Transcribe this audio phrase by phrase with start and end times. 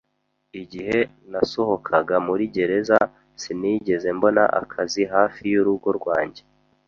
[0.61, 0.99] Igihe
[1.31, 2.97] nasohokaga muri gereza,
[3.41, 6.41] sinigeze mbona akazi hafi y’urugo rwanjye